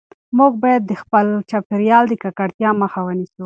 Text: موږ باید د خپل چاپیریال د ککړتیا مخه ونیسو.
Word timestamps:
موږ 0.37 0.51
باید 0.63 0.81
د 0.85 0.93
خپل 1.01 1.25
چاپیریال 1.49 2.03
د 2.09 2.13
ککړتیا 2.23 2.69
مخه 2.81 2.99
ونیسو. 3.03 3.39